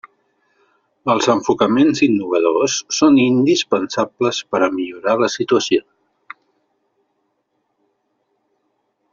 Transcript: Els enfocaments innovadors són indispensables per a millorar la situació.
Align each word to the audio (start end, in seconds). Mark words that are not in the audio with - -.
Els 1.13 1.27
enfocaments 1.33 2.01
innovadors 2.07 2.77
són 2.99 3.19
indispensables 3.25 4.41
per 4.55 4.63
a 4.63 4.71
millorar 4.79 5.15
la 5.21 5.31
situació. 5.35 6.41